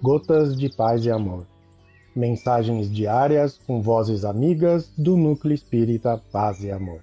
Gotas 0.00 0.56
de 0.56 0.68
Paz 0.68 1.04
e 1.04 1.10
Amor. 1.10 1.44
Mensagens 2.14 2.88
diárias 2.88 3.58
com 3.66 3.82
vozes 3.82 4.24
amigas 4.24 4.92
do 4.96 5.16
Núcleo 5.16 5.52
Espírita 5.52 6.22
Paz 6.30 6.62
e 6.62 6.70
Amor. 6.70 7.00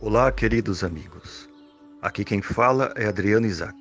Olá, 0.00 0.32
queridos 0.32 0.82
amigos. 0.82 1.48
Aqui 2.02 2.24
quem 2.24 2.42
fala 2.42 2.92
é 2.96 3.06
Adriano 3.06 3.46
Isaac. 3.46 3.78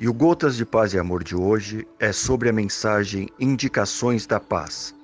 E 0.00 0.08
o 0.08 0.14
Gotas 0.14 0.56
de 0.56 0.64
Paz 0.64 0.94
e 0.94 0.98
Amor 0.98 1.22
de 1.22 1.36
hoje 1.36 1.86
é 2.00 2.10
sobre 2.10 2.48
a 2.48 2.54
mensagem 2.54 3.28
Indicações 3.38 4.26
da 4.26 4.40
Paz, 4.40 4.94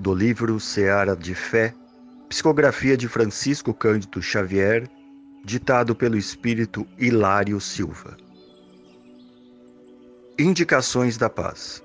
do 0.00 0.14
livro 0.14 0.58
Seara 0.58 1.14
de 1.14 1.34
Fé, 1.34 1.74
psicografia 2.28 2.96
de 2.96 3.06
Francisco 3.06 3.74
Cândido 3.74 4.22
Xavier, 4.22 4.88
ditado 5.44 5.94
pelo 5.94 6.16
espírito 6.16 6.86
Hilário 6.98 7.60
Silva. 7.60 8.16
Indicações 10.38 11.16
da 11.16 11.28
Paz. 11.28 11.84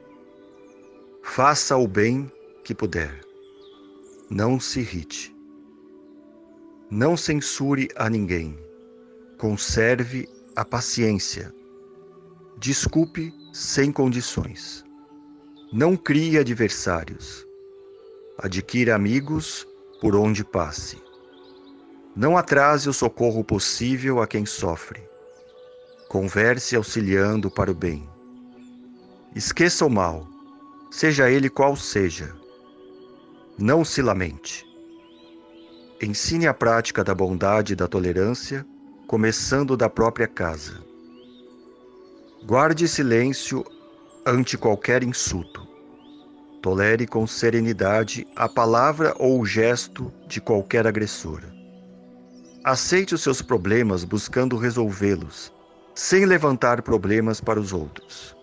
Faça 1.21 1.75
o 1.75 1.87
bem 1.87 2.31
que 2.63 2.73
puder. 2.73 3.21
Não 4.29 4.59
se 4.59 4.79
irrite. 4.79 5.35
Não 6.89 7.17
censure 7.17 7.89
a 7.95 8.09
ninguém. 8.09 8.57
Conserve 9.37 10.29
a 10.55 10.63
paciência 10.63 11.53
Desculpe 12.57 13.33
sem 13.51 13.91
condições. 13.91 14.85
Não 15.73 15.97
crie 15.97 16.37
adversários. 16.37 17.44
Adquira 18.37 18.93
amigos 18.93 19.65
por 20.01 20.13
onde 20.13 20.43
passe. 20.43 21.01
Não 22.13 22.37
atrase 22.37 22.89
o 22.89 22.93
socorro 22.93 23.45
possível 23.45 24.21
a 24.21 24.27
quem 24.27 24.45
sofre. 24.45 25.01
Converse 26.09 26.75
auxiliando 26.75 27.49
para 27.49 27.71
o 27.71 27.73
bem. 27.73 28.09
Esqueça 29.33 29.85
o 29.85 29.89
mal, 29.89 30.27
seja 30.91 31.31
ele 31.31 31.49
qual 31.49 31.77
seja. 31.77 32.35
Não 33.57 33.85
se 33.85 34.01
lamente. 34.01 34.65
Ensine 36.01 36.45
a 36.45 36.53
prática 36.53 37.05
da 37.05 37.15
bondade 37.15 37.71
e 37.71 37.75
da 37.75 37.87
tolerância, 37.87 38.65
começando 39.07 39.77
da 39.77 39.89
própria 39.89 40.27
casa. 40.27 40.83
Guarde 42.45 42.85
silêncio 42.85 43.63
ante 44.25 44.57
qualquer 44.57 45.03
insulto. 45.03 45.64
Tolere 46.65 47.05
com 47.05 47.27
serenidade 47.27 48.25
a 48.35 48.49
palavra 48.49 49.13
ou 49.19 49.39
o 49.39 49.45
gesto 49.45 50.11
de 50.27 50.41
qualquer 50.41 50.87
agressor. 50.87 51.43
Aceite 52.63 53.13
os 53.13 53.21
seus 53.21 53.39
problemas 53.39 54.03
buscando 54.03 54.57
resolvê-los, 54.57 55.53
sem 55.93 56.25
levantar 56.25 56.81
problemas 56.81 57.39
para 57.39 57.59
os 57.59 57.71
outros. 57.71 58.35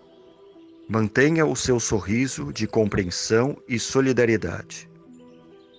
Mantenha 0.89 1.45
o 1.45 1.57
seu 1.57 1.81
sorriso 1.81 2.53
de 2.53 2.69
compreensão 2.69 3.57
e 3.67 3.77
solidariedade. 3.77 4.89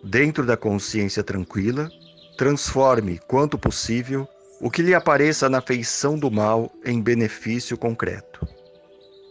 Dentro 0.04 0.46
da 0.46 0.58
consciência 0.58 1.24
tranquila, 1.24 1.90
transforme, 2.38 3.22
quanto 3.26 3.58
possível, 3.58 4.28
o 4.60 4.70
que 4.70 4.82
lhe 4.82 4.94
apareça 4.94 5.48
na 5.48 5.62
feição 5.62 6.20
do 6.20 6.30
mal 6.30 6.70
em 6.84 7.02
benefício 7.02 7.78
concreto. 7.78 8.46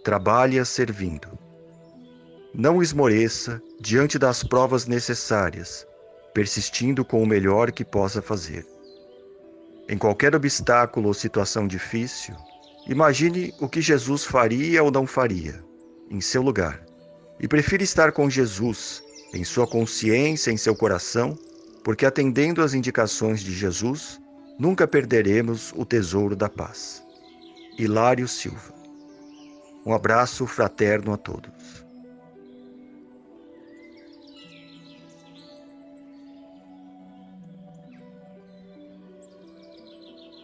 Trabalhe 0.03 0.65
servindo. 0.65 1.32
Não 2.55 2.83
esmoreça 2.83 3.63
diante 3.81 4.19
das 4.19 4.43
provas 4.43 4.87
necessárias, 4.87 5.87
persistindo 6.35 7.05
com 7.05 7.23
o 7.23 7.27
melhor 7.27 7.73
que 7.73 7.85
possa 7.85 8.21
fazer. 8.21 8.67
Em 9.89 9.99
qualquer 9.99 10.35
obstáculo 10.35 11.09
ou 11.09 11.15
situação 11.15 11.67
difícil, 11.67 12.35
imagine 12.87 13.55
o 13.61 13.69
que 13.69 13.81
Jesus 13.81 14.25
faria 14.25 14.83
ou 14.83 14.91
não 14.91 15.07
faria, 15.07 15.63
em 16.11 16.21
seu 16.21 16.43
lugar, 16.43 16.85
e 17.41 17.49
prefira 17.49 17.83
estar 17.83 18.13
com 18.13 18.29
Jesus, 18.29 19.03
em 19.35 19.45
sua 19.45 19.67
consciência, 19.67 20.51
em 20.51 20.57
seu 20.57 20.77
coração, 20.77 21.39
porque 21.83 22.07
atendendo 22.07 22.63
às 22.63 22.75
indicações 22.75 23.41
de 23.41 23.53
Jesus, 23.53 24.21
Nunca 24.59 24.87
perderemos 24.87 25.73
o 25.75 25.85
tesouro 25.85 26.37
da 26.37 26.49
paz. 26.49 27.03
Hilário 27.79 28.29
Silva. 28.29 28.73
Um 29.85 29.93
abraço 29.93 30.47
fraterno 30.47 31.13
a 31.13 31.17
todos. 31.17 31.82